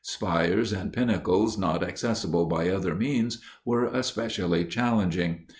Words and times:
Spires 0.03 0.73
and 0.73 0.91
pinnacles 0.91 1.59
not 1.59 1.83
accessible 1.83 2.47
by 2.47 2.69
other 2.69 2.95
means 2.95 3.39
were 3.63 3.85
especially 3.85 4.65
challenging. 4.65 5.45